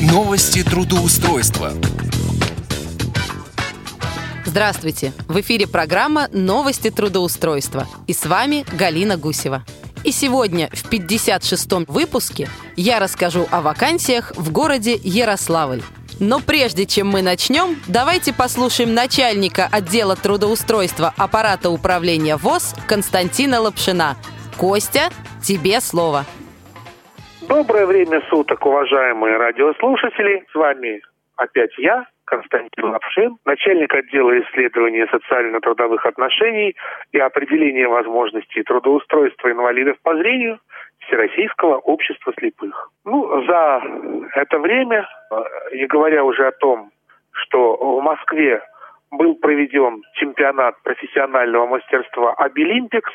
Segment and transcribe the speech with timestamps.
[0.00, 1.74] Новости трудоустройства.
[4.46, 5.12] Здравствуйте!
[5.28, 7.86] В эфире программа «Новости трудоустройства».
[8.06, 9.62] И с вами Галина Гусева.
[10.02, 15.82] И сегодня в 56-м выпуске я расскажу о вакансиях в городе Ярославль.
[16.18, 24.16] Но прежде чем мы начнем, давайте послушаем начальника отдела трудоустройства аппарата управления ВОЗ Константина Лапшина.
[24.56, 25.10] Костя,
[25.42, 26.24] тебе слово.
[27.50, 30.46] Доброе время суток, уважаемые радиослушатели.
[30.52, 31.02] С вами
[31.34, 36.76] опять я, Константин Лапшин, начальник отдела исследования социально-трудовых отношений
[37.10, 40.60] и определения возможностей трудоустройства инвалидов по зрению
[41.00, 42.92] Всероссийского общества слепых.
[43.04, 43.82] Ну, за
[44.36, 45.08] это время,
[45.72, 46.92] не говоря уже о том,
[47.32, 48.62] что в Москве
[49.10, 53.10] был проведен чемпионат профессионального мастерства «Обилимпикс»,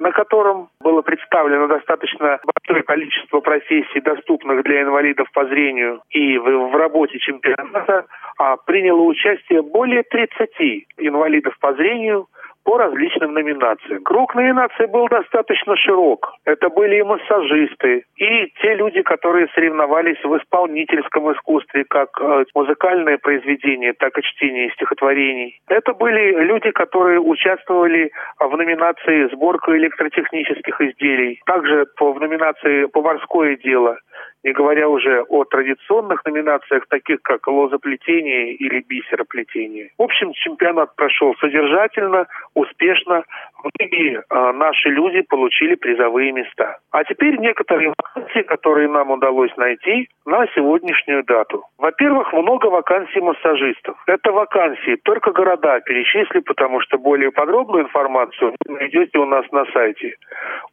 [0.00, 6.70] на котором было представлено достаточно большое количество профессий, доступных для инвалидов по зрению, и в,
[6.70, 8.06] в работе чемпионата
[8.38, 10.50] а, приняло участие более 30
[10.98, 12.26] инвалидов по зрению–
[12.68, 14.04] по различным номинациям.
[14.04, 16.34] Круг номинаций был достаточно широк.
[16.44, 23.16] Это были и массажисты, и те люди, которые соревновались в исполнительском искусстве, как э, музыкальное
[23.16, 25.58] произведение, так и чтение стихотворений.
[25.68, 33.96] Это были люди, которые участвовали в номинации «Сборка электротехнических изделий», также в номинации «Поварское дело»,
[34.44, 39.90] не говоря уже о традиционных номинациях, таких как лозоплетение или бисероплетение.
[39.98, 43.24] В общем, чемпионат прошел содержательно, успешно.
[43.62, 46.78] Многие э, наши люди получили призовые места.
[46.92, 51.64] А теперь некоторые вакансии, которые нам удалось найти на сегодняшнюю дату.
[51.78, 53.96] Во-первых, много вакансий массажистов.
[54.06, 60.14] Это вакансии, только города перечислю, потому что более подробную информацию найдете у нас на сайте.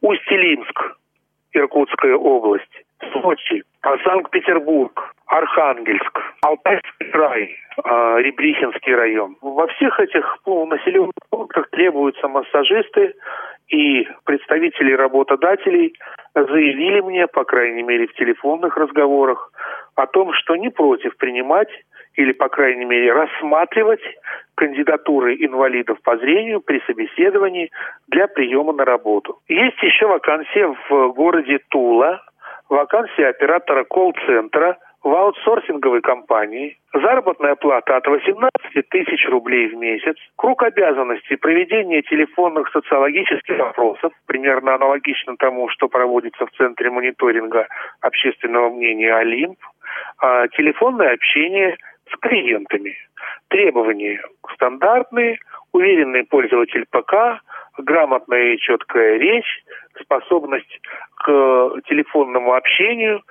[0.00, 0.96] Усть-Илимск,
[1.52, 2.85] Иркутская область.
[3.26, 3.64] Сочи,
[4.04, 9.36] Санкт-Петербург, Архангельск, Алтайский край, а, Ребрихинский район.
[9.40, 10.70] Во всех этих ну,
[11.30, 13.14] пунктах требуются массажисты,
[13.66, 15.94] и представители работодателей
[16.34, 19.50] заявили мне, по крайней мере в телефонных разговорах,
[19.96, 21.70] о том, что не против принимать
[22.14, 24.02] или, по крайней мере, рассматривать
[24.54, 27.72] кандидатуры инвалидов по зрению при собеседовании
[28.06, 29.40] для приема на работу.
[29.48, 32.22] Есть еще вакансия в городе Тула,
[32.68, 40.64] вакансия оператора колл-центра в аутсорсинговой компании, заработная плата от 18 тысяч рублей в месяц, круг
[40.64, 47.68] обязанностей проведения телефонных социологических опросов, примерно аналогично тому, что проводится в Центре мониторинга
[48.00, 49.58] общественного мнения «Олимп»,
[50.18, 51.76] а, телефонное общение
[52.12, 52.96] с клиентами.
[53.48, 54.20] Требования
[54.54, 55.38] стандартные,
[55.72, 57.40] уверенный пользователь ПК,
[57.78, 59.62] грамотная и четкая речь,
[60.02, 60.80] способность
[61.16, 63.22] к телефонному общению,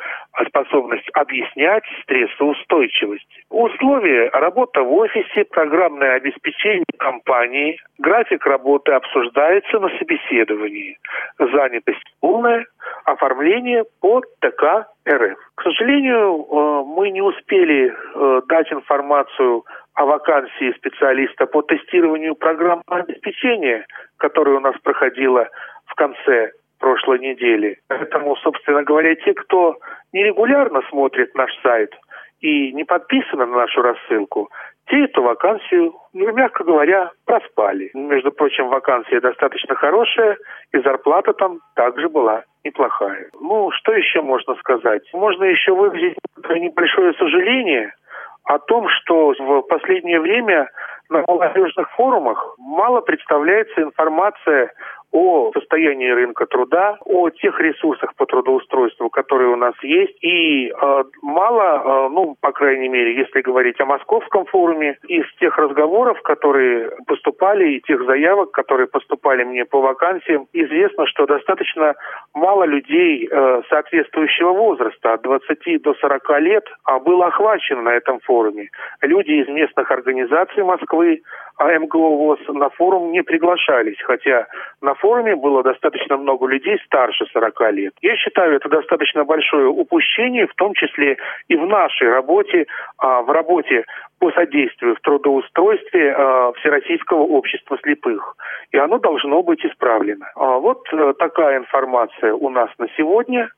[0.47, 3.27] способность объяснять, стрессоустойчивость.
[3.49, 10.97] Условия– работа в офисе, программное обеспечение компании, график работы обсуждается на собеседовании,
[11.39, 12.65] занятость полная,
[13.05, 15.37] оформление по ТК РФ.
[15.55, 22.83] К сожалению, э, мы не успели э, дать информацию о вакансии специалиста по тестированию программного
[23.03, 23.85] обеспечения,
[24.17, 25.47] которая у нас проходила
[25.85, 27.77] в конце прошлой недели.
[27.87, 29.77] Поэтому, собственно говоря, те, кто
[30.13, 31.93] нерегулярно смотрит наш сайт
[32.41, 34.49] и не подписаны на нашу рассылку,
[34.87, 37.89] те эту вакансию, ну, мягко говоря, проспали.
[37.95, 40.37] Между прочим, вакансия достаточно хорошая,
[40.73, 43.29] и зарплата там также была неплохая.
[43.39, 45.01] Ну, что еще можно сказать?
[45.13, 47.93] Можно еще выразить небольшое сожаление–
[48.45, 50.69] о том, что в последнее время
[51.09, 54.71] на молодежных форумах мало представляется информация
[55.15, 60.17] о состоянии рынка труда, о тех ресурсах по трудоустройству, которые у нас есть.
[60.21, 65.57] И э, мало, э, ну, по крайней мере, если говорить о московском форуме, из тех
[65.57, 71.95] разговоров, которые поступали, и тех заявок, которые поступали мне по вакансиям, известно, что достаточно
[72.33, 78.19] мало людей э, соответствующего возраста, от 20 до 40 лет, а было охвачено на этом
[78.19, 78.67] форуме.
[79.01, 81.21] Люди из местных организаций Москвы,
[81.57, 84.47] а МГО ВОЗ на форум не приглашались, хотя
[84.81, 87.93] на форуме было достаточно много людей старше 40 лет.
[88.01, 91.17] Я считаю, это достаточно большое упущение, в том числе
[91.47, 92.65] и в нашей работе,
[92.97, 93.85] а, в работе
[94.19, 98.35] по содействию в трудоустройстве э, Всероссийского общества слепых.
[98.71, 100.25] И оно должно быть исправлено.
[100.35, 103.49] А вот э, такая информация у нас на сегодня.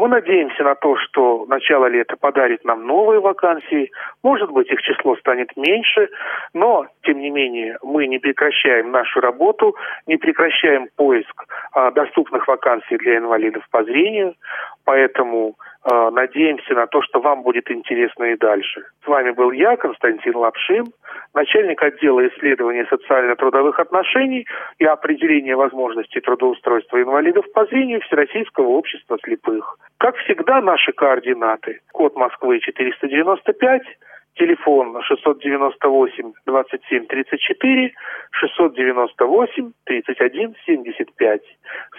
[0.00, 3.90] Мы надеемся на то, что начало лета подарит нам новые вакансии.
[4.22, 6.08] Может быть, их число станет меньше,
[6.54, 9.76] но, тем не менее, мы не прекращаем нашу работу,
[10.06, 14.36] не прекращаем поиск а, доступных вакансий для инвалидов по зрению.
[14.86, 18.84] Поэтому надеемся на то, что вам будет интересно и дальше.
[19.04, 20.86] С вами был я, Константин Лапшин,
[21.34, 24.46] начальник отдела исследования социально-трудовых отношений
[24.78, 29.78] и определения возможностей трудоустройства инвалидов по зрению Всероссийского общества слепых.
[29.98, 31.80] Как всегда, наши координаты.
[31.92, 33.82] Код Москвы 495,
[34.34, 37.06] телефон 698 27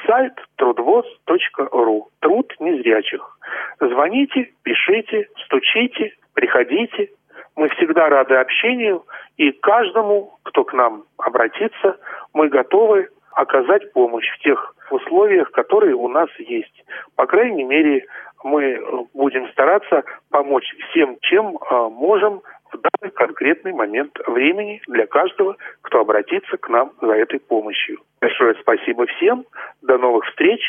[0.05, 3.37] 34, 698 31 75, сайт трудвоз.ру, труд незрячих.
[3.79, 7.09] Звоните, пишите, стучите, приходите.
[7.55, 9.03] Мы всегда рады общению,
[9.37, 11.97] и каждому, кто к нам обратится,
[12.33, 16.83] мы готовы оказать помощь в тех условиях, которые у нас есть.
[17.15, 18.05] По крайней мере,
[18.43, 18.79] мы
[19.13, 22.41] будем стараться помочь всем, чем э, можем
[22.73, 27.99] в данный конкретный момент времени для каждого, кто обратится к нам за этой помощью.
[28.19, 29.45] Большое спасибо всем.
[29.81, 30.61] До новых встреч.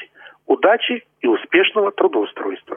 [0.46, 2.76] Удачи и успешного трудоустройства.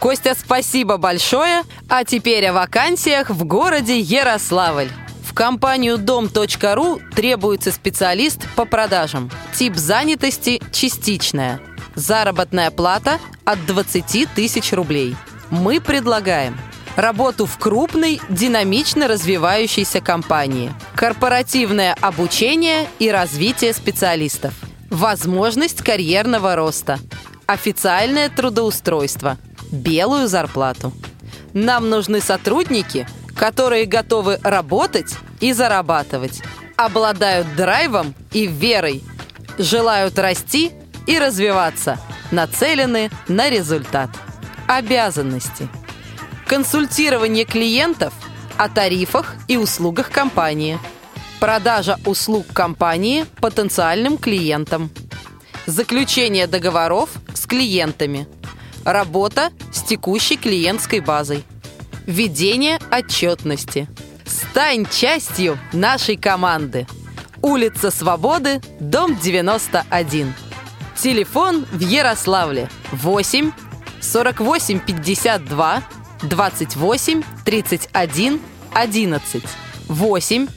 [0.00, 1.62] Костя, спасибо большое.
[1.90, 4.88] А теперь о вакансиях в городе Ярославль.
[5.22, 9.30] В компанию дом.ру требуется специалист по продажам.
[9.52, 11.58] Тип занятости– частичная.
[11.94, 15.14] Заработная плата от 20 тысяч рублей.
[15.50, 16.54] Мы предлагаем
[16.96, 24.54] работу в крупной, динамично развивающейся компании, корпоративное обучение и развитие специалистов,
[24.90, 26.98] возможность карьерного роста,
[27.46, 29.38] официальное трудоустройство,
[29.70, 30.92] белую зарплату.
[31.52, 33.06] Нам нужны сотрудники,
[33.36, 36.42] которые готовы работать и зарабатывать,
[36.76, 39.02] обладают драйвом и верой,
[39.58, 40.72] желают расти
[41.06, 41.98] и развиваться,
[42.30, 44.10] нацелены на результат.
[44.66, 45.68] Обязанности.
[46.46, 48.12] Консультирование клиентов
[48.58, 50.78] о тарифах и услугах компании.
[51.40, 54.90] Продажа услуг компании потенциальным клиентам.
[55.66, 58.28] Заключение договоров с клиентами.
[58.84, 61.44] Работа с текущей клиентской базой.
[62.06, 63.88] Ведение отчетности.
[64.26, 66.86] Стань частью нашей команды.
[67.40, 70.34] Улица Свободы, дом 91.
[70.96, 73.50] Телефон в Ярославле 8
[74.00, 75.82] 48 52
[76.28, 78.40] 28 31
[78.72, 79.42] 11
[79.88, 80.48] 8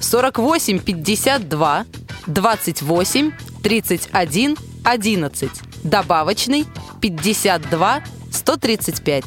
[0.00, 1.86] 48 52
[2.26, 3.32] 28
[3.62, 5.50] 31 11
[5.82, 6.66] добавочный
[7.00, 9.24] 52 135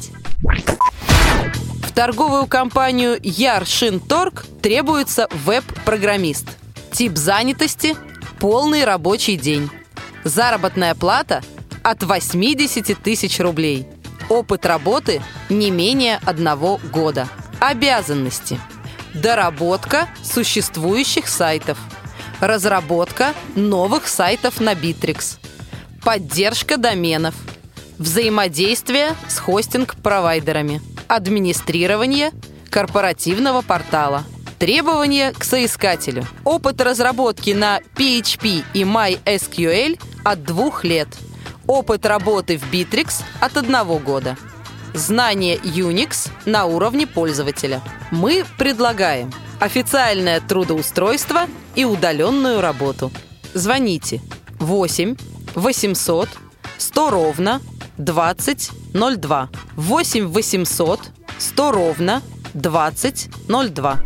[1.82, 6.46] в торговую компанию Яршинторг требуется веб-программист.
[6.92, 7.96] Тип занятости–
[8.38, 9.68] полный рабочий день.
[10.22, 11.42] Заработная плата–
[11.82, 13.86] от 80 тысяч рублей.
[14.28, 17.28] Опыт работы– не менее одного года.
[17.60, 18.60] Обязанности.
[19.14, 21.78] Доработка существующих сайтов.
[22.40, 25.38] Разработка новых сайтов на Bittrex.
[26.04, 27.34] Поддержка доменов.
[27.98, 30.82] Взаимодействие с хостинг-провайдерами.
[31.08, 32.32] Администрирование
[32.70, 34.24] корпоративного портала.
[34.58, 36.26] Требования к соискателю.
[36.44, 41.08] Опыт разработки на PHP и MySQL от двух лет.
[41.68, 44.38] Опыт работы в Bittrex от одного года.
[44.94, 47.82] Знание Unix на уровне пользователя.
[48.10, 49.30] Мы предлагаем
[49.60, 51.42] официальное трудоустройство
[51.74, 53.12] и удаленную работу.
[53.52, 54.22] Звоните
[54.60, 55.16] 8
[55.54, 56.30] 800
[56.78, 57.60] 100 ровно
[57.98, 61.00] 20 02 8 800
[61.38, 62.22] 100 ровно
[62.54, 64.00] 20 02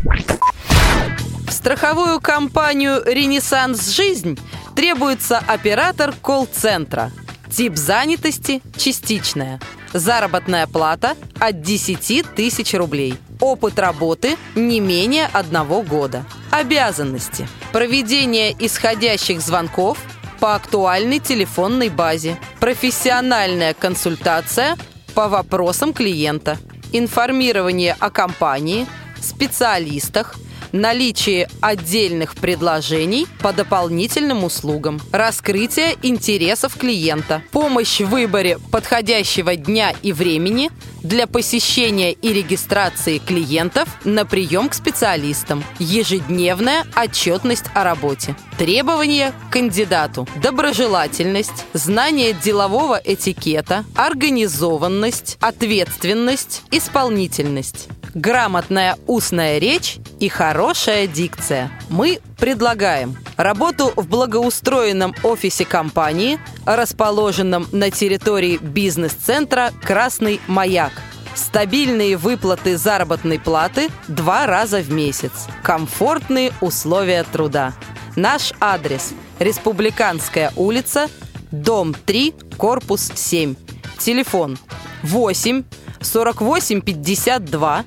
[1.46, 4.36] В страховую компанию «Ренессанс Жизнь»
[4.74, 7.12] требуется оператор колл-центра.
[7.54, 9.60] Тип занятости– частичная.
[9.92, 13.14] Заработная плата– от 10 тысяч рублей.
[13.40, 16.24] Опыт работы– не менее одного года.
[16.50, 17.46] Обязанности.
[17.70, 19.98] Проведение исходящих звонков
[20.40, 22.38] по актуальной телефонной базе.
[22.58, 24.78] Профессиональная консультация
[25.14, 26.56] по вопросам клиента.
[26.92, 28.86] Информирование о компании,
[29.20, 30.36] специалистах–
[30.72, 40.12] наличие отдельных предложений по дополнительным услугам, раскрытие интересов клиента, помощь в выборе подходящего дня и
[40.12, 40.70] времени
[41.02, 48.36] для посещения и регистрации клиентов на прием к специалистам, ежедневная отчетность о работе.
[48.58, 50.28] Требования к кандидату.
[50.40, 61.70] Доброжелательность, знание делового этикета, организованность, ответственность, исполнительность грамотная устная речь и хорошая дикция.
[61.88, 70.92] Мы предлагаем работу в благоустроенном офисе компании, расположенном на территории бизнес-центра «Красный маяк».
[71.34, 75.32] Стабильные выплаты заработной платы два раза в месяц.
[75.62, 77.72] Комфортные условия труда.
[78.16, 81.08] Наш адрес– Республиканская улица,
[81.50, 83.56] дом 3, корпус 7.
[83.98, 84.56] Телефон
[85.02, 85.64] 8
[86.00, 87.84] 48 52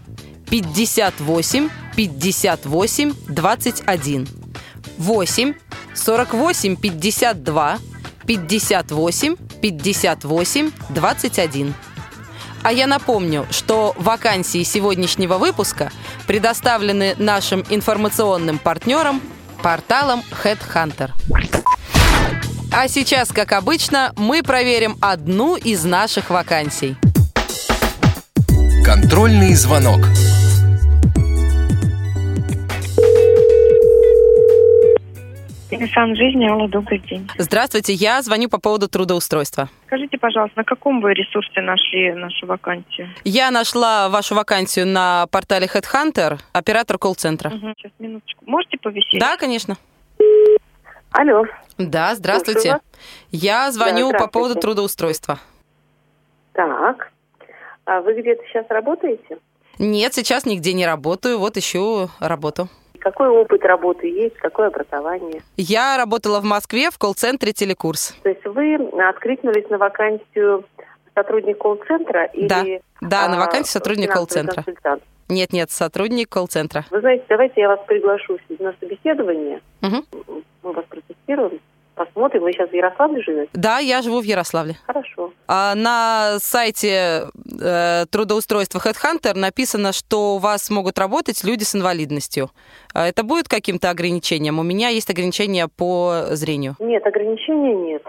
[0.50, 4.28] 58 58 21
[4.98, 5.54] 8
[5.94, 7.80] 48 52
[8.25, 11.75] 58 58 21
[12.66, 15.92] а я напомню, что вакансии сегодняшнего выпуска
[16.25, 19.22] предоставлены нашим информационным партнерам
[19.62, 21.12] порталом Headhunter.
[22.72, 26.98] А сейчас, как обычно, мы проверим одну из наших вакансий.
[28.86, 30.01] Контрольный звонок.
[35.94, 37.27] Сан жизни, Алла, добрый день.
[37.38, 39.70] Здравствуйте, я звоню по поводу трудоустройства.
[39.88, 43.10] Скажите, пожалуйста, на каком вы ресурсе нашли нашу вакансию?
[43.24, 47.50] Я нашла вашу вакансию на портале Headhunter, оператор колл-центра.
[47.50, 48.46] Угу, сейчас, минуточку.
[48.46, 49.20] Можете повисеть?
[49.20, 49.77] Да, конечно.
[51.12, 51.44] Алло.
[51.80, 52.80] Да, здравствуйте.
[53.32, 54.62] Я звоню Да, по поводу здравствуйте.
[54.62, 55.39] трудоустройства.
[56.54, 57.15] Так.
[57.86, 59.38] А вы где-то сейчас работаете?
[59.77, 62.68] Нет, сейчас нигде не работаю, вот ищу работу.
[63.00, 64.36] Какой опыт работы есть?
[64.38, 65.44] Какое образование?
[65.58, 68.15] Я работала в Москве в колл-центре «Телекурс».
[68.24, 70.65] То есть вы откликнулись на вакансию
[71.13, 72.48] сотрудник колл-центра или...
[72.48, 72.63] Да,
[73.01, 74.63] да, на а, вакансию сотрудник финансовый колл-центра.
[74.63, 75.04] консультант?
[75.30, 76.86] Нет-нет, сотрудник колл-центра.
[76.89, 79.62] Вы знаете, давайте я вас приглашу на собеседование.
[79.82, 80.06] Мгм.
[80.63, 81.60] Мы вас протестируем,
[81.96, 82.44] посмотрим.
[82.44, 83.50] Вы сейчас в Ярославле живете?
[83.54, 84.75] Да, я живу в Ярославле.
[84.86, 85.32] Хорошо.
[85.48, 87.24] А на сайте
[87.62, 92.50] э, трудоустройства Headhunter написано, что у вас могут работать люди с инвалидностью.
[92.94, 94.60] А Это будет каким-то ограничением?
[94.60, 96.75] У меня есть ограничения по зрению.
[96.80, 98.04] Нет, ограничений нет.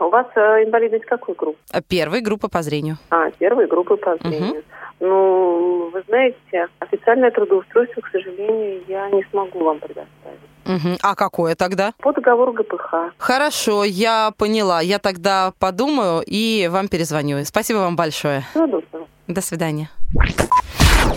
[0.00, 1.58] У вас э, инвалидность какой группы?
[1.72, 2.96] А Первая группа по зрению.
[3.10, 4.62] А, первой группы по зрению.
[5.00, 10.40] Ну, вы знаете, официальное трудоустройство, к сожалению, я не смогу вам предоставить.
[10.64, 10.98] Мгм.
[11.02, 11.92] А какое тогда?
[11.98, 13.12] По договору ГПХ.
[13.18, 14.80] Хорошо, я поняла.
[14.80, 17.44] Я тогда подумаю и вам перезвоню.
[17.44, 18.44] Спасибо вам большое.
[18.54, 18.82] Доброго.
[19.26, 19.90] До свидания.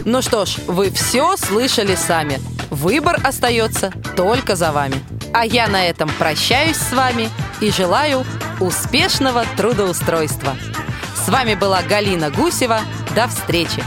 [0.05, 2.39] Ну что ж, вы все слышали сами.
[2.69, 4.95] Выбор остается только за вами.
[5.33, 7.29] А я на этом прощаюсь с вами
[7.61, 8.23] и желаю
[8.59, 10.55] успешного трудоустройства.
[11.15, 12.79] С вами была Галина Гусева.
[13.15, 13.83] До встречи!